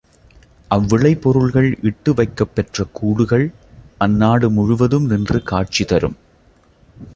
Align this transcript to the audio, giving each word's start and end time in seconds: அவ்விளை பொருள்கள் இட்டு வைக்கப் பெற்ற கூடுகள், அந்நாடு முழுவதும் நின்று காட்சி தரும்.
அவ்விளை 0.71 1.19
பொருள்கள் 1.19 1.77
இட்டு 1.81 2.13
வைக்கப் 2.13 2.55
பெற்ற 2.55 2.83
கூடுகள், 2.91 3.45
அந்நாடு 3.97 4.49
முழுவதும் 4.49 5.05
நின்று 5.05 5.43
காட்சி 5.43 5.85
தரும். 5.85 6.17